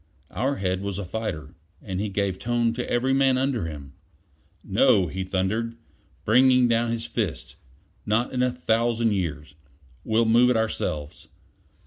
Our 0.31 0.55
head 0.55 0.81
was 0.81 0.97
a 0.97 1.05
fighter, 1.05 1.53
and 1.79 1.99
he 1.99 2.09
gave 2.09 2.39
tone 2.39 2.73
to 2.73 2.89
every 2.89 3.13
man 3.13 3.37
under 3.37 3.67
him. 3.67 3.93
"No," 4.63 5.05
he 5.05 5.23
thundered, 5.23 5.77
bringing 6.25 6.67
down 6.67 6.89
his 6.89 7.05
fist. 7.05 7.55
"Not 8.03 8.33
in 8.33 8.41
a 8.41 8.49
thousand 8.51 9.11
years. 9.11 9.53
We'll 10.03 10.25
move 10.25 10.49
it 10.49 10.57
ourselves. 10.57 11.27